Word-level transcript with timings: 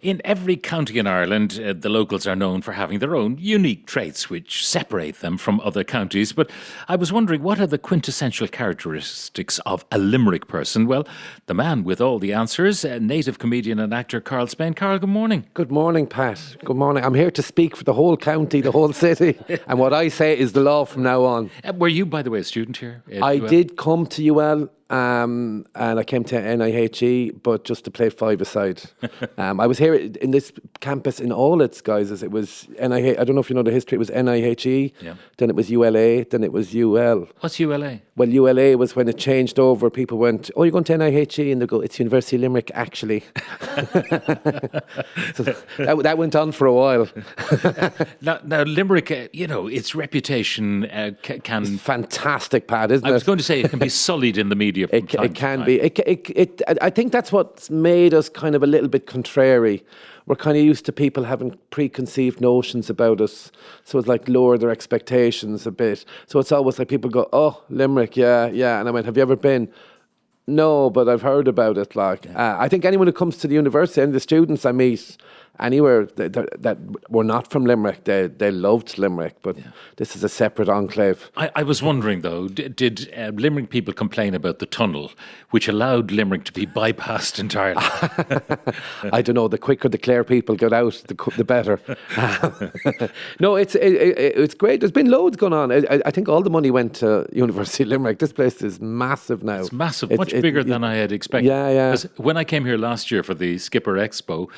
In 0.00 0.22
every 0.24 0.54
county 0.54 1.00
in 1.00 1.08
Ireland, 1.08 1.60
uh, 1.60 1.72
the 1.72 1.88
locals 1.88 2.24
are 2.24 2.36
known 2.36 2.62
for 2.62 2.70
having 2.70 3.00
their 3.00 3.16
own 3.16 3.36
unique 3.36 3.84
traits 3.84 4.30
which 4.30 4.64
separate 4.64 5.18
them 5.18 5.36
from 5.36 5.58
other 5.58 5.82
counties. 5.82 6.32
But 6.32 6.52
I 6.86 6.94
was 6.94 7.12
wondering, 7.12 7.42
what 7.42 7.58
are 7.58 7.66
the 7.66 7.78
quintessential 7.78 8.46
characteristics 8.46 9.58
of 9.66 9.84
a 9.90 9.98
Limerick 9.98 10.46
person? 10.46 10.86
Well, 10.86 11.04
the 11.46 11.54
man 11.54 11.82
with 11.82 12.00
all 12.00 12.20
the 12.20 12.32
answers, 12.32 12.84
uh, 12.84 13.00
native 13.02 13.40
comedian 13.40 13.80
and 13.80 13.92
actor 13.92 14.20
Karl 14.20 14.46
Spain. 14.46 14.72
Karl, 14.72 15.00
good 15.00 15.08
morning. 15.08 15.46
Good 15.54 15.72
morning, 15.72 16.06
Pat. 16.06 16.56
Good 16.64 16.76
morning. 16.76 17.04
I'm 17.04 17.14
here 17.14 17.32
to 17.32 17.42
speak 17.42 17.74
for 17.74 17.82
the 17.82 17.94
whole 17.94 18.16
county, 18.16 18.60
the 18.60 18.70
whole 18.70 18.92
city. 18.92 19.36
and 19.66 19.80
what 19.80 19.92
I 19.92 20.06
say 20.06 20.38
is 20.38 20.52
the 20.52 20.60
law 20.60 20.84
from 20.84 21.02
now 21.02 21.24
on. 21.24 21.50
Uh, 21.64 21.72
were 21.72 21.88
you, 21.88 22.06
by 22.06 22.22
the 22.22 22.30
way, 22.30 22.38
a 22.38 22.44
student 22.44 22.76
here? 22.76 23.02
I 23.20 23.38
UL? 23.40 23.48
did 23.48 23.76
come 23.76 24.06
to 24.06 24.28
UL 24.28 24.70
um, 24.90 25.66
and 25.74 25.98
I 25.98 26.04
came 26.04 26.24
to 26.24 26.36
NIHE, 26.40 27.42
but 27.42 27.64
just 27.64 27.84
to 27.84 27.90
play 27.90 28.08
five 28.10 28.40
aside. 28.40 28.82
um, 29.38 29.60
I 29.60 29.66
was 29.66 29.78
here 29.78 29.94
in 29.94 30.30
this 30.30 30.52
campus 30.80 31.20
in 31.20 31.30
all 31.32 31.60
its 31.60 31.80
guises. 31.80 32.22
It 32.22 32.30
was 32.30 32.66
NIH. 32.80 33.18
I 33.18 33.24
don't 33.24 33.34
know 33.34 33.40
if 33.40 33.50
you 33.50 33.56
know 33.56 33.62
the 33.62 33.70
history. 33.70 33.96
It 33.96 33.98
was 33.98 34.10
NIHE, 34.10 34.92
Yeah. 35.00 35.14
then 35.36 35.50
it 35.50 35.56
was 35.56 35.70
ULA, 35.70 36.24
then 36.24 36.42
it 36.44 36.52
was 36.52 36.74
UL. 36.74 37.28
What's 37.40 37.58
ULA? 37.60 38.00
Well, 38.16 38.28
ULA 38.28 38.76
was 38.76 38.96
when 38.96 39.08
it 39.08 39.18
changed 39.18 39.58
over. 39.58 39.90
People 39.90 40.18
went, 40.18 40.50
"Oh, 40.56 40.64
you're 40.64 40.72
going 40.72 40.84
to 40.84 40.94
NIHE," 40.98 41.52
and 41.52 41.62
they 41.62 41.66
go, 41.66 41.80
"It's 41.80 41.98
University 41.98 42.36
of 42.36 42.42
Limerick, 42.42 42.70
actually." 42.74 43.22
so 45.34 45.42
that, 45.78 46.00
that 46.02 46.18
went 46.18 46.34
on 46.36 46.52
for 46.52 46.66
a 46.66 46.72
while. 46.72 47.08
Now, 48.20 48.38
now 48.44 48.62
Limerick, 48.62 49.10
uh, 49.10 49.28
you 49.32 49.46
know, 49.46 49.66
its 49.68 49.94
reputation 49.94 50.84
uh, 50.86 51.12
ca- 51.22 51.38
can. 51.38 51.78
Fantastic, 51.78 52.66
Pat, 52.66 52.90
isn't 52.90 53.06
I 53.06 53.10
it? 53.10 53.12
was 53.12 53.22
going 53.22 53.38
to 53.38 53.44
say 53.44 53.60
it 53.60 53.70
can 53.70 53.78
be 53.78 53.88
sullied 53.88 54.38
in 54.38 54.48
the 54.48 54.56
media. 54.56 54.77
From 54.86 54.98
It, 54.98 55.14
it 55.14 55.34
can 55.34 55.64
be. 55.64 55.80
It, 55.80 55.98
it, 56.06 56.30
it, 56.36 56.62
I- 56.80 56.90
think 56.90 57.12
that's 57.12 57.32
what's 57.32 57.70
made 57.70 58.14
us 58.14 58.28
kind 58.28 58.54
of 58.54 58.62
a 58.62 58.66
little 58.66 58.88
bit 58.88 59.06
contrary. 59.06 59.84
We're 60.26 60.36
kind 60.36 60.56
of 60.56 60.62
used 60.62 60.84
to 60.86 60.92
people 60.92 61.24
having 61.24 61.58
preconceived 61.70 62.40
notions 62.40 62.90
about 62.90 63.20
us. 63.20 63.50
So 63.84 63.98
it's 63.98 64.06
like 64.08 64.28
lower 64.28 64.58
their 64.58 64.70
expectations 64.70 65.66
a 65.66 65.70
bit. 65.70 66.04
So 66.26 66.38
it's 66.38 66.52
always 66.52 66.78
like 66.78 66.88
people 66.88 67.10
go, 67.10 67.28
oh, 67.32 67.62
Limerick, 67.70 68.16
yeah, 68.16 68.46
yeah. 68.48 68.78
And 68.78 68.88
I 68.88 68.92
went, 68.92 69.06
have 69.06 69.16
you 69.16 69.22
ever 69.22 69.36
been? 69.36 69.68
No, 70.46 70.90
but 70.90 71.08
I've 71.08 71.22
heard 71.22 71.48
about 71.48 71.76
it. 71.78 71.94
Like, 71.96 72.26
uh, 72.34 72.56
I 72.58 72.68
think 72.68 72.84
anyone 72.84 73.06
who 73.06 73.12
comes 73.12 73.36
to 73.38 73.48
the 73.48 73.54
university 73.54 74.00
and 74.00 74.14
the 74.14 74.20
students 74.20 74.64
I 74.64 74.72
meet 74.72 75.16
anywhere 75.60 76.06
that, 76.16 76.32
that, 76.34 76.62
that 76.62 76.78
were 77.10 77.24
not 77.24 77.50
from 77.50 77.64
Limerick, 77.66 78.04
they, 78.04 78.26
they 78.28 78.50
loved 78.50 78.98
Limerick. 78.98 79.36
But 79.42 79.56
this 79.96 80.14
is 80.16 80.22
a 80.24 80.28
separate 80.28 80.68
enclave. 80.68 81.30
I, 81.36 81.50
I 81.56 81.62
was 81.62 81.82
wondering 81.82 82.20
though, 82.22 82.48
did, 82.48 82.76
did 82.76 83.12
uh, 83.16 83.30
Limerick 83.34 83.70
people 83.70 83.92
complain 83.94 84.34
about 84.34 84.58
the 84.58 84.66
tunnel, 84.66 85.10
which 85.50 85.68
allowed 85.68 86.10
Limerick 86.10 86.44
to 86.44 86.52
be 86.52 86.66
bypassed 86.80 87.38
entirely? 87.38 87.82
I 89.12 89.22
don't 89.22 89.34
know. 89.34 89.48
The 89.48 89.58
quicker 89.58 89.88
the 89.88 89.98
Clare 89.98 90.24
people 90.24 90.54
get 90.56 90.72
out, 90.72 91.02
the, 91.06 91.14
the 91.36 91.44
better. 91.44 91.80
no, 93.40 93.56
it's 93.56 93.74
it, 93.74 93.92
it, 93.94 94.18
it's 94.18 94.54
great. 94.54 94.80
There's 94.80 94.92
been 94.92 95.10
loads 95.10 95.36
going 95.36 95.52
on. 95.52 95.72
I, 95.72 95.76
I- 95.90 96.02
I 96.06 96.10
think 96.10 96.28
all 96.28 96.42
the 96.42 96.50
money 96.50 96.70
went 96.70 96.94
to 96.96 97.26
University 97.32 97.82
of 97.82 97.88
Limerick. 97.90 98.18
This 98.18 98.32
place 98.32 98.62
is 98.62 98.80
massive 98.80 99.42
now. 99.42 99.60
It's 99.60 99.72
massive, 99.72 100.10
It's- 100.10 100.18
much 100.18 100.32
it- 100.32 100.40
bigger 100.42 100.60
it- 100.60 100.66
than 100.68 100.82
I 100.84 100.94
had 100.94 101.12
expected. 101.12 101.48
Yeah, 101.48 101.68
yeah. 101.70 101.96
When 102.16 102.36
I 102.36 102.44
came 102.44 102.64
here 102.64 102.78
last 102.78 103.10
year 103.10 103.22
for 103.22 103.34
the 103.34 103.58
Skipper 103.58 103.94
Expo, 103.94 104.48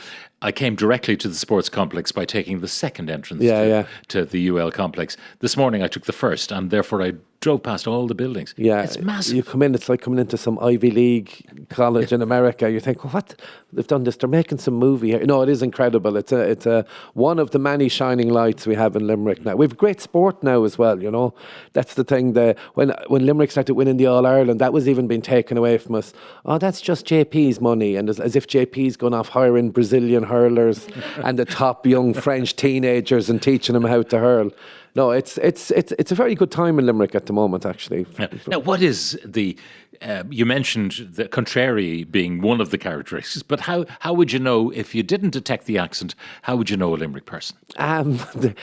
I 0.42 0.52
came 0.52 0.74
directly 0.76 0.89
to 0.98 1.28
the 1.28 1.34
sports 1.34 1.68
complex 1.68 2.12
by 2.12 2.24
taking 2.24 2.60
the 2.60 2.68
second 2.68 3.10
entrance 3.10 3.42
Yeah, 3.42 3.62
to, 3.62 3.68
yeah. 3.68 3.86
to 4.08 4.24
the 4.24 4.48
UL 4.48 4.70
complex. 4.70 5.16
This 5.40 5.56
morning 5.56 5.82
I 5.82 5.88
took 5.88 6.06
the 6.06 6.12
first, 6.12 6.50
and 6.52 6.70
therefore 6.70 7.02
I 7.02 7.12
drove 7.40 7.62
past 7.62 7.86
all 7.86 8.06
the 8.06 8.14
buildings. 8.14 8.54
Yeah, 8.58 8.82
it's 8.82 8.98
massive. 8.98 9.34
You 9.34 9.42
come 9.42 9.62
in, 9.62 9.74
it's 9.74 9.88
like 9.88 10.02
coming 10.02 10.18
into 10.18 10.36
some 10.36 10.58
Ivy 10.58 10.90
League 10.90 11.68
college 11.70 12.12
in 12.12 12.20
America. 12.20 12.70
You 12.70 12.80
think, 12.80 13.02
well, 13.02 13.14
what? 13.14 13.40
They've 13.72 13.86
done 13.86 14.04
this. 14.04 14.16
They're 14.16 14.28
making 14.28 14.58
some 14.58 14.74
movie 14.74 15.10
here. 15.12 15.24
No, 15.24 15.40
it 15.40 15.48
is 15.48 15.62
incredible. 15.62 16.16
It's 16.16 16.32
a, 16.32 16.40
it's 16.40 16.66
a 16.66 16.84
one 17.14 17.38
of 17.38 17.52
the 17.52 17.58
many 17.58 17.88
shining 17.88 18.28
lights 18.28 18.66
we 18.66 18.74
have 18.74 18.94
in 18.94 19.06
Limerick 19.06 19.44
now. 19.44 19.56
We've 19.56 19.74
great 19.74 20.00
sport 20.02 20.42
now 20.42 20.64
as 20.64 20.76
well. 20.76 21.02
You 21.02 21.10
know, 21.10 21.32
that's 21.72 21.94
the 21.94 22.04
thing. 22.04 22.34
The 22.34 22.56
when 22.74 22.92
when 23.06 23.24
Limerick 23.24 23.50
started 23.50 23.74
winning 23.74 23.96
the 23.96 24.06
All 24.06 24.26
Ireland, 24.26 24.60
that 24.60 24.74
was 24.74 24.86
even 24.86 25.06
being 25.06 25.22
taken 25.22 25.56
away 25.56 25.78
from 25.78 25.94
us. 25.94 26.12
Oh, 26.44 26.58
that's 26.58 26.80
just 26.80 27.06
JP's 27.06 27.60
money, 27.60 27.96
and 27.96 28.10
as, 28.10 28.20
as 28.20 28.36
if 28.36 28.46
JP's 28.48 28.96
gone 28.96 29.14
off 29.14 29.28
hiring 29.28 29.70
Brazilian 29.70 30.24
hurlers 30.24 30.88
and 31.24 31.38
the 31.38 31.46
top 31.46 31.86
young 31.86 32.12
French 32.12 32.56
teenagers 32.56 33.30
and 33.30 33.40
teaching 33.40 33.72
them 33.72 33.84
how 33.84 34.02
to 34.02 34.18
hurl. 34.18 34.50
No, 34.94 35.10
it's 35.10 35.38
it's 35.38 35.70
it's 35.70 35.92
it's 35.92 36.10
a 36.10 36.14
very 36.14 36.34
good 36.34 36.50
time 36.50 36.78
in 36.78 36.86
Limerick 36.86 37.14
at 37.14 37.26
the 37.26 37.32
moment, 37.32 37.64
actually. 37.64 38.06
Yeah. 38.18 38.28
Now, 38.48 38.58
what 38.58 38.82
is 38.82 39.18
the? 39.24 39.56
Uh, 40.02 40.24
you 40.30 40.46
mentioned 40.46 40.92
the 41.12 41.28
contrary 41.28 42.04
being 42.04 42.40
one 42.40 42.58
of 42.60 42.70
the 42.70 42.78
characteristics, 42.78 43.42
but 43.42 43.60
how 43.60 43.84
how 44.00 44.14
would 44.14 44.32
you 44.32 44.38
know 44.38 44.70
if 44.70 44.94
you 44.94 45.02
didn't 45.02 45.30
detect 45.30 45.66
the 45.66 45.76
accent? 45.76 46.14
How 46.42 46.56
would 46.56 46.70
you 46.70 46.76
know 46.78 46.94
a 46.94 46.96
Limerick 46.96 47.26
person? 47.26 47.56
Um, 47.76 48.18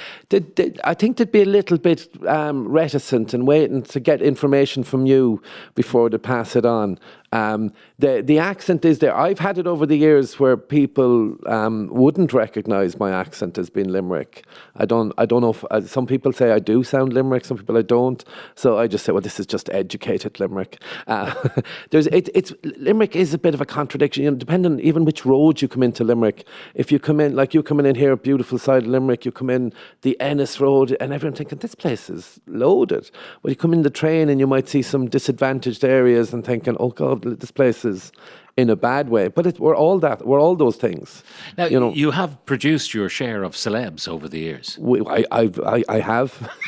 I 0.83 0.93
think 0.95 1.17
they'd 1.17 1.31
be 1.31 1.43
a 1.43 1.45
little 1.45 1.77
bit 1.77 2.09
um, 2.27 2.67
reticent 2.67 3.35
and 3.35 3.45
waiting 3.45 3.83
to 3.83 3.99
get 3.99 4.21
information 4.21 4.83
from 4.83 5.05
you 5.05 5.41
before 5.75 6.09
they 6.09 6.17
pass 6.17 6.55
it 6.55 6.65
on. 6.65 6.97
Um, 7.33 7.73
the 7.99 8.21
the 8.25 8.39
accent 8.39 8.85
is 8.85 8.99
there. 8.99 9.15
I've 9.15 9.39
had 9.39 9.57
it 9.57 9.67
over 9.67 9.85
the 9.85 9.97
years 9.97 10.39
where 10.39 10.55
people 10.55 11.35
um, 11.45 11.89
wouldn't 11.91 12.31
recognise 12.31 12.97
my 12.97 13.11
accent 13.11 13.57
as 13.57 13.69
being 13.69 13.89
Limerick. 13.89 14.45
I 14.77 14.85
don't. 14.85 15.13
I 15.17 15.25
don't 15.25 15.41
know. 15.41 15.49
If, 15.49 15.65
uh, 15.69 15.81
some 15.81 16.07
people 16.07 16.31
say 16.31 16.51
I 16.51 16.59
do 16.59 16.83
sound 16.83 17.13
Limerick. 17.13 17.43
Some 17.43 17.57
people 17.57 17.77
I 17.77 17.81
don't. 17.81 18.23
So 18.55 18.77
I 18.77 18.87
just 18.87 19.03
say, 19.03 19.11
well, 19.11 19.21
this 19.21 19.39
is 19.39 19.45
just 19.45 19.69
educated 19.71 20.39
Limerick. 20.39 20.81
Uh, 21.05 21.26
there's 21.91 22.07
it, 22.07 22.29
it's 22.33 22.53
Limerick 22.63 23.15
is 23.15 23.33
a 23.33 23.37
bit 23.37 23.53
of 23.53 23.61
a 23.61 23.65
contradiction. 23.65 24.23
You 24.23 24.31
know, 24.31 24.37
depending 24.37 24.79
even 24.79 25.05
which 25.05 25.25
road 25.25 25.61
you 25.61 25.67
come 25.67 25.83
into 25.83 26.03
Limerick. 26.03 26.45
If 26.75 26.91
you 26.91 26.99
come 26.99 27.19
in 27.19 27.35
like 27.35 27.53
you 27.53 27.63
coming 27.63 27.85
in 27.85 27.95
here, 27.95 28.15
beautiful 28.15 28.57
side 28.57 28.83
of 28.83 28.89
Limerick, 28.89 29.25
you 29.25 29.31
come 29.31 29.49
in 29.49 29.73
the 30.01 30.19
Ennis 30.19 30.59
Road, 30.59 30.95
and 30.99 31.13
everyone 31.13 31.35
thinking 31.35 31.59
this 31.59 31.75
place 31.75 32.09
is 32.09 32.39
loaded. 32.47 33.09
But 33.41 33.49
you 33.49 33.55
come 33.55 33.73
in 33.73 33.81
the 33.81 33.89
train, 33.89 34.29
and 34.29 34.39
you 34.39 34.47
might 34.47 34.69
see 34.69 34.81
some 34.81 35.09
disadvantaged 35.09 35.83
areas, 35.83 36.33
and 36.33 36.45
thinking, 36.45 36.77
oh 36.79 36.89
God, 36.89 37.23
this 37.23 37.51
place 37.51 37.85
is 37.85 38.11
in 38.57 38.69
a 38.69 38.75
bad 38.75 39.07
way. 39.09 39.27
But 39.27 39.45
it, 39.45 39.59
we're 39.59 39.75
all 39.75 39.99
that. 39.99 40.25
We're 40.25 40.41
all 40.41 40.55
those 40.55 40.75
things. 40.75 41.23
Now, 41.57 41.65
you 41.65 41.79
know. 41.79 41.93
you 41.93 42.11
have 42.11 42.43
produced 42.45 42.93
your 42.93 43.07
share 43.07 43.43
of 43.43 43.53
celebs 43.53 44.07
over 44.07 44.27
the 44.27 44.39
years. 44.39 44.77
We, 44.79 45.01
I, 45.05 45.23
I've, 45.31 45.59
I, 45.59 45.83
I 45.87 45.99
have. 45.99 46.49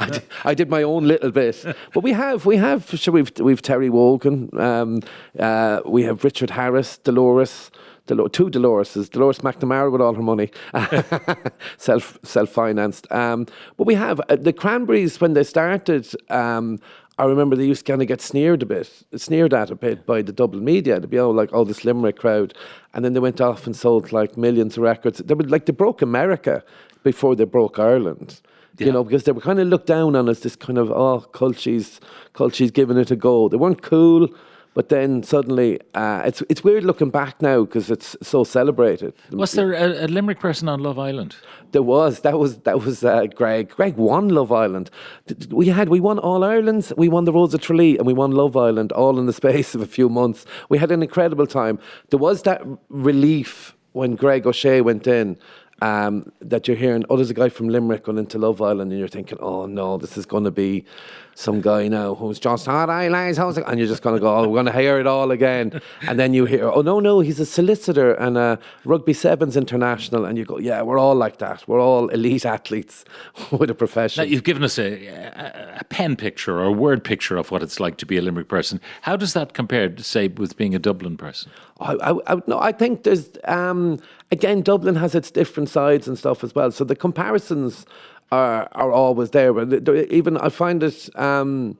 I, 0.00 0.08
did, 0.10 0.22
I 0.44 0.54
did 0.54 0.70
my 0.70 0.82
own 0.82 1.06
little 1.06 1.30
bit, 1.30 1.64
but 1.92 2.02
we 2.02 2.12
have, 2.12 2.46
we 2.46 2.56
have. 2.56 2.88
Sure, 2.98 3.12
we've 3.12 3.30
we've 3.38 3.62
Terry 3.62 3.90
Wogan, 3.90 4.48
um, 4.58 5.02
uh, 5.38 5.80
we 5.84 6.02
have 6.04 6.24
Richard 6.24 6.50
Harris, 6.50 6.98
Dolores. 6.98 7.70
Delo- 8.06 8.26
two 8.26 8.48
Doloreses, 8.48 9.10
Dolores 9.10 9.40
McNamara 9.40 9.92
with 9.92 10.00
all 10.00 10.14
her 10.14 10.22
money, 10.22 10.50
self 11.76 12.18
self 12.22 12.48
financed. 12.48 13.06
Um, 13.12 13.46
but 13.76 13.86
we 13.86 13.96
have 13.96 14.18
uh, 14.30 14.36
the 14.36 14.54
Cranberries 14.54 15.20
when 15.20 15.34
they 15.34 15.44
started. 15.44 16.08
Um, 16.30 16.78
I 17.18 17.24
remember 17.24 17.56
they 17.56 17.66
used 17.66 17.84
to 17.84 17.92
kind 17.92 18.00
of 18.00 18.06
get 18.06 18.20
sneered 18.20 18.62
a 18.62 18.66
bit, 18.66 18.90
sneered 19.16 19.52
at 19.52 19.70
a 19.70 19.74
bit 19.74 20.06
by 20.06 20.22
the 20.22 20.32
Dublin 20.32 20.64
media. 20.64 21.00
They'd 21.00 21.10
be 21.10 21.18
oh, 21.18 21.26
all 21.26 21.34
like, 21.34 21.50
"Oh, 21.52 21.64
this 21.64 21.84
Limerick 21.84 22.16
crowd," 22.16 22.54
and 22.94 23.04
then 23.04 23.12
they 23.12 23.20
went 23.20 23.40
off 23.40 23.66
and 23.66 23.74
sold 23.74 24.12
like 24.12 24.36
millions 24.36 24.76
of 24.76 24.84
records. 24.84 25.18
They 25.18 25.34
were 25.34 25.42
like 25.42 25.66
they 25.66 25.72
broke 25.72 26.00
America 26.00 26.62
before 27.02 27.34
they 27.34 27.44
broke 27.44 27.78
Ireland. 27.78 28.40
You 28.78 28.92
know, 28.92 29.02
because 29.02 29.24
they 29.24 29.32
were 29.32 29.40
kind 29.40 29.58
of 29.58 29.66
looked 29.66 29.88
down 29.88 30.14
on 30.14 30.28
as 30.28 30.40
this 30.40 30.54
kind 30.54 30.78
of 30.78 30.92
oh, 30.92 31.26
Culchi's, 31.32 32.00
Culchi's 32.32 32.70
giving 32.70 32.96
it 32.96 33.10
a 33.10 33.16
go. 33.16 33.48
They 33.48 33.56
weren't 33.56 33.82
cool, 33.82 34.28
but 34.78 34.90
then 34.90 35.24
suddenly 35.24 35.80
uh, 35.94 36.22
it's 36.24 36.40
it's 36.48 36.62
weird 36.62 36.84
looking 36.84 37.10
back 37.10 37.42
now 37.42 37.64
because 37.64 37.90
it's 37.90 38.16
so 38.22 38.44
celebrated. 38.44 39.12
Was 39.32 39.50
there 39.50 39.72
a, 39.72 40.04
a 40.04 40.06
Limerick 40.06 40.38
person 40.38 40.68
on 40.68 40.78
Love 40.78 41.00
Island? 41.00 41.34
There 41.72 41.82
was 41.82 42.20
that 42.20 42.38
was 42.38 42.58
that 42.58 42.78
was 42.84 43.02
uh, 43.02 43.26
Greg. 43.26 43.70
Greg 43.70 43.96
won 43.96 44.28
Love 44.28 44.52
Island. 44.52 44.88
We 45.50 45.66
had 45.66 45.88
we 45.88 45.98
won 45.98 46.20
All 46.20 46.44
Ireland's, 46.44 46.92
we 46.96 47.08
won 47.08 47.24
the 47.24 47.32
Rose 47.32 47.54
of 47.54 47.60
Tralee, 47.60 47.98
and 47.98 48.06
we 48.06 48.12
won 48.12 48.30
Love 48.30 48.56
Island 48.56 48.92
all 48.92 49.18
in 49.18 49.26
the 49.26 49.32
space 49.42 49.74
of 49.74 49.80
a 49.80 49.86
few 49.86 50.08
months. 50.08 50.46
We 50.68 50.78
had 50.78 50.92
an 50.92 51.02
incredible 51.02 51.48
time. 51.48 51.80
There 52.10 52.20
was 52.20 52.42
that 52.42 52.62
relief 52.88 53.74
when 53.94 54.14
Greg 54.14 54.46
O'Shea 54.46 54.80
went 54.80 55.08
in. 55.08 55.38
Um, 55.80 56.32
that 56.40 56.66
you're 56.66 56.76
hearing, 56.76 57.04
oh, 57.08 57.16
there's 57.16 57.30
a 57.30 57.34
guy 57.34 57.48
from 57.48 57.68
Limerick 57.68 58.04
going 58.04 58.18
into 58.18 58.36
Love 58.36 58.60
Island, 58.60 58.90
and 58.90 58.98
you're 58.98 59.06
thinking, 59.06 59.38
oh 59.40 59.66
no, 59.66 59.96
this 59.96 60.16
is 60.16 60.26
going 60.26 60.42
to 60.42 60.50
be 60.50 60.84
some 61.38 61.60
guy 61.60 61.86
now 61.86 62.16
who's 62.16 62.40
just 62.40 62.66
lads, 62.66 63.38
how's 63.38 63.56
it? 63.56 63.64
And 63.68 63.78
you're 63.78 63.86
just 63.86 64.02
going 64.02 64.16
to 64.16 64.20
go, 64.20 64.36
oh, 64.36 64.48
we're 64.48 64.56
going 64.56 64.66
to 64.66 64.72
hear 64.72 64.98
it 64.98 65.06
all 65.06 65.30
again. 65.30 65.80
And 66.08 66.18
then 66.18 66.32
you 66.32 66.46
hear, 66.46 66.68
oh 66.68 66.80
no, 66.80 67.00
no, 67.00 67.20
he's 67.20 67.38
a 67.38 67.46
solicitor 67.46 68.14
and 68.14 68.38
a 68.38 68.58
rugby 68.84 69.12
sevens 69.12 69.56
international, 69.56 70.24
and 70.24 70.38
you 70.38 70.44
go, 70.44 70.58
yeah, 70.58 70.80
we're 70.82 70.98
all 70.98 71.14
like 71.14 71.38
that. 71.38 71.66
We're 71.68 71.80
all 71.80 72.08
elite 72.08 72.46
athletes 72.46 73.04
with 73.52 73.70
a 73.70 73.74
profession. 73.74 74.24
Now, 74.24 74.30
you've 74.30 74.44
given 74.44 74.64
us 74.64 74.78
a, 74.78 75.06
a, 75.06 75.78
a 75.80 75.84
pen 75.84 76.16
picture 76.16 76.58
or 76.58 76.64
a 76.64 76.72
word 76.72 77.04
picture 77.04 77.36
of 77.36 77.50
what 77.50 77.62
it's 77.62 77.78
like 77.78 77.98
to 77.98 78.06
be 78.06 78.16
a 78.16 78.22
Limerick 78.22 78.48
person. 78.48 78.80
How 79.02 79.16
does 79.16 79.34
that 79.34 79.54
compare, 79.54 79.96
say, 79.98 80.28
with 80.28 80.56
being 80.56 80.74
a 80.74 80.78
Dublin 80.78 81.16
person? 81.16 81.52
I, 81.80 81.94
I, 81.94 82.34
I, 82.34 82.42
no, 82.46 82.58
I 82.58 82.72
think 82.72 83.02
there's 83.04 83.28
um, 83.44 84.00
again 84.32 84.62
Dublin 84.62 84.96
has 84.96 85.14
its 85.14 85.30
different 85.30 85.68
sides 85.68 86.08
and 86.08 86.18
stuff 86.18 86.42
as 86.42 86.54
well. 86.54 86.70
So 86.70 86.84
the 86.84 86.96
comparisons 86.96 87.86
are 88.32 88.68
are 88.72 88.92
always 88.92 89.30
there. 89.30 89.52
But 89.52 89.88
even 90.10 90.36
I 90.36 90.48
find 90.48 90.82
it. 90.82 91.08
Um, 91.16 91.78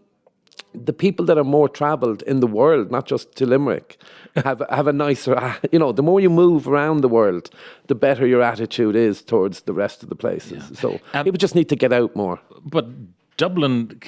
the 0.75 0.93
people 0.93 1.25
that 1.25 1.39
are 1.39 1.45
more 1.45 1.69
travelled 1.69 2.23
in 2.23 2.41
the 2.41 2.47
world, 2.47 2.91
not 2.91 3.06
just 3.06 3.35
to 3.37 3.47
Limerick, 3.47 3.97
have 4.45 4.62
have 4.71 4.87
a 4.87 4.93
nicer. 4.93 5.35
You 5.73 5.79
know, 5.79 5.93
the 5.93 6.03
more 6.03 6.21
you 6.21 6.31
move 6.31 6.69
around 6.69 7.00
the 7.00 7.09
world, 7.09 7.50
the 7.87 7.95
better 7.95 8.27
your 8.27 8.43
attitude 8.43 8.95
is 8.95 9.23
towards 9.23 9.62
the 9.62 9.73
rest 9.73 10.03
of 10.03 10.09
the 10.09 10.15
places. 10.15 10.79
So 10.79 11.00
Um, 11.15 11.25
people 11.25 11.39
just 11.39 11.55
need 11.55 11.69
to 11.69 11.77
get 11.77 11.93
out 11.93 12.15
more. 12.15 12.39
But 12.65 12.87
Dublin 13.37 14.00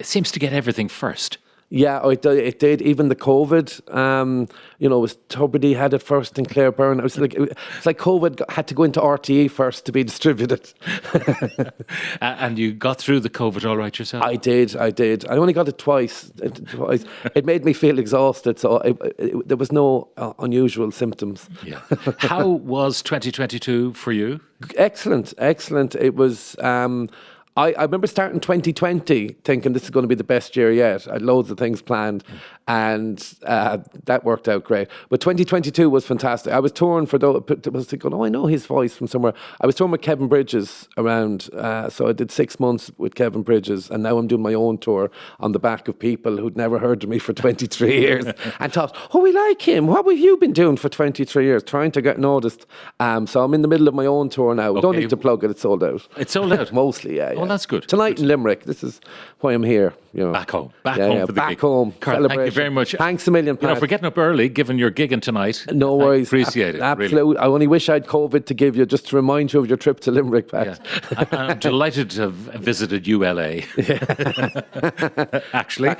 seems 0.00 0.32
to 0.32 0.38
get 0.38 0.52
everything 0.52 0.88
first. 0.88 1.38
Yeah, 1.70 2.00
oh, 2.02 2.08
it, 2.08 2.22
did- 2.22 2.38
it 2.38 2.58
did. 2.58 2.80
Even 2.80 3.08
the 3.08 3.16
COVID, 3.16 3.94
um, 3.94 4.48
you 4.78 4.88
know, 4.88 4.96
it 4.96 5.00
was 5.02 5.18
Tubridy 5.28 5.76
had 5.76 5.92
it 5.92 6.02
first 6.02 6.38
and 6.38 6.48
Claire 6.48 6.72
Byrne. 6.72 6.98
It 6.98 7.02
was 7.02 7.18
like 7.18 7.34
it's 7.34 7.84
like 7.84 7.98
COVID 7.98 8.48
had 8.50 8.66
to 8.68 8.74
go 8.74 8.84
into 8.84 9.00
RTE 9.00 9.50
first 9.50 9.84
to 9.86 9.92
be 9.92 10.02
distributed. 10.02 10.72
And 12.20 12.58
you 12.58 12.72
got 12.72 12.98
through 12.98 13.20
the 13.20 13.30
COVID 13.30 13.68
all 13.68 13.76
right 13.76 13.96
yourself? 13.98 14.22
I 14.24 14.36
did, 14.36 14.76
I 14.76 14.90
did. 14.90 15.26
I 15.28 15.36
only 15.36 15.52
got 15.52 15.68
it 15.68 15.78
twice. 15.78 16.30
It, 16.42 16.66
twice. 16.68 17.04
it 17.34 17.44
made 17.44 17.64
me 17.64 17.72
feel 17.72 17.98
exhausted, 17.98 18.58
so 18.58 18.78
it, 18.78 18.96
it, 19.18 19.48
there 19.48 19.56
was 19.56 19.72
no 19.72 20.08
uh, 20.16 20.32
unusual 20.38 20.90
symptoms. 20.90 21.48
yeah. 21.64 21.80
How 22.18 22.46
was 22.48 23.02
2022 23.02 23.92
for 23.94 24.12
you? 24.12 24.40
Excellent, 24.76 25.34
excellent. 25.38 25.94
It 25.94 26.14
was. 26.14 26.56
Um, 26.60 27.08
I, 27.58 27.72
I 27.72 27.82
remember 27.82 28.06
starting 28.06 28.38
2020 28.38 29.30
thinking 29.42 29.72
this 29.72 29.82
is 29.82 29.90
going 29.90 30.04
to 30.04 30.08
be 30.08 30.14
the 30.14 30.22
best 30.22 30.56
year 30.56 30.70
yet. 30.70 31.08
I 31.08 31.14
had 31.14 31.22
loads 31.22 31.50
of 31.50 31.58
things 31.58 31.82
planned, 31.82 32.22
and 32.68 33.20
uh, 33.44 33.78
that 34.04 34.22
worked 34.22 34.48
out 34.48 34.62
great. 34.62 34.86
But 35.08 35.20
2022 35.20 35.90
was 35.90 36.06
fantastic. 36.06 36.52
I 36.52 36.60
was 36.60 36.70
touring 36.70 37.06
for 37.06 37.18
those. 37.18 37.42
I 37.50 37.70
was 37.70 37.86
thinking, 37.86 38.14
oh, 38.14 38.24
I 38.24 38.28
know 38.28 38.46
his 38.46 38.64
voice 38.64 38.94
from 38.94 39.08
somewhere. 39.08 39.34
I 39.60 39.66
was 39.66 39.74
touring 39.74 39.90
with 39.90 40.02
Kevin 40.02 40.28
Bridges 40.28 40.88
around, 40.96 41.48
uh, 41.52 41.90
so 41.90 42.06
I 42.06 42.12
did 42.12 42.30
six 42.30 42.60
months 42.60 42.92
with 42.96 43.16
Kevin 43.16 43.42
Bridges, 43.42 43.90
and 43.90 44.04
now 44.04 44.18
I'm 44.18 44.28
doing 44.28 44.42
my 44.42 44.54
own 44.54 44.78
tour 44.78 45.10
on 45.40 45.50
the 45.50 45.58
back 45.58 45.88
of 45.88 45.98
people 45.98 46.36
who'd 46.36 46.56
never 46.56 46.78
heard 46.78 47.02
of 47.02 47.10
me 47.10 47.18
for 47.18 47.32
23 47.38 48.00
years 48.00 48.24
and 48.60 48.72
thought, 48.72 48.96
oh, 49.12 49.18
we 49.18 49.32
like 49.32 49.62
him. 49.62 49.88
What 49.88 50.06
have 50.06 50.16
you 50.16 50.36
been 50.36 50.52
doing 50.52 50.76
for 50.76 50.88
23 50.88 51.44
years? 51.44 51.64
Trying 51.64 51.90
to 51.90 52.02
get 52.02 52.20
noticed. 52.20 52.66
Um, 53.00 53.26
so 53.26 53.42
I'm 53.42 53.52
in 53.52 53.62
the 53.62 53.68
middle 53.68 53.88
of 53.88 53.94
my 53.94 54.06
own 54.06 54.28
tour 54.28 54.54
now. 54.54 54.74
Don't 54.74 54.94
need 54.94 55.10
to 55.10 55.16
plug 55.16 55.42
it. 55.42 55.50
It's 55.50 55.62
sold 55.62 55.82
out. 55.82 56.06
It's 56.16 56.30
sold 56.32 56.52
out? 56.52 56.72
Mostly, 56.78 57.16
yeah. 57.16 57.32
Yeah. 57.32 57.47
That's 57.48 57.66
good. 57.66 57.88
Tonight 57.88 58.18
in 58.20 58.28
Limerick. 58.28 58.64
This 58.64 58.82
is 58.84 59.00
why 59.40 59.52
I'm 59.54 59.62
here. 59.62 59.94
You 60.14 60.24
know. 60.24 60.32
Back 60.32 60.50
home. 60.50 60.72
Back 60.84 60.96
Yeah, 60.98 61.06
home 61.08 61.16
yeah, 61.16 61.20
for 61.22 61.26
the 61.28 61.32
back 61.34 61.48
gig. 61.50 61.60
home. 61.60 61.94
Karl, 62.00 62.26
thank 62.28 62.40
you 62.46 62.50
very 62.50 62.70
much. 62.70 62.94
Thanks 62.98 63.26
a 63.28 63.30
million, 63.30 63.56
You 63.60 63.68
know, 63.68 63.74
Pat. 63.74 63.78
for 63.80 63.86
getting 63.86 64.06
up 64.06 64.16
early, 64.18 64.48
given 64.48 64.78
your 64.78 64.90
gigging 64.90 65.20
tonight. 65.20 65.64
No 65.72 66.00
I 66.00 66.04
worries. 66.04 66.28
appreciate 66.28 66.74
it. 66.74 66.80
Ab- 66.80 66.98
really. 66.98 67.12
Absolutely. 67.12 67.36
I 67.38 67.46
only 67.46 67.66
wish 67.66 67.88
I 67.88 67.94
had 67.94 68.06
COVID 68.06 68.46
to 68.46 68.54
give 68.54 68.74
you 68.76 68.86
just 68.86 69.08
to 69.08 69.16
remind 69.16 69.52
you 69.52 69.60
of 69.60 69.68
your 69.68 69.76
trip 69.76 70.00
to 70.00 70.10
Limerick, 70.10 70.50
Pat. 70.50 70.80
Yeah. 71.12 71.24
I- 71.32 71.36
I'm 71.36 71.58
delighted 71.58 72.10
to 72.12 72.22
have 72.22 72.32
visited 72.32 73.06
ULA. 73.06 73.62
Actually. 75.52 75.90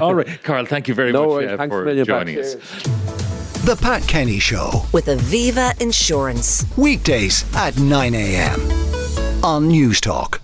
All 0.00 0.14
right. 0.14 0.42
Karl, 0.42 0.64
thank 0.66 0.88
you 0.88 0.94
very 0.94 1.12
No 1.12 1.22
much 1.22 1.30
worries. 1.30 1.50
uh, 1.52 1.56
Thanks 1.56 1.74
a 1.74 1.78
for 1.78 1.84
million, 1.84 2.06
Pat. 2.06 2.26
joining 2.26 2.38
us. 2.40 2.54
Cheers. 2.54 3.64
The 3.64 3.76
Pat 3.80 4.02
Kenny 4.08 4.38
Show. 4.38 4.70
with 4.92 5.06
Aviva 5.06 5.78
Insurance. 5.80 6.64
Weekdays 6.76 7.44
at 7.54 7.78
9 7.78 8.14
a.m. 8.14 8.60
on 9.44 9.68
Newstalk. 9.70 10.38